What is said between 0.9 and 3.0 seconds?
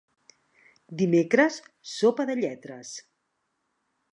Dimecres, sopa de lletres.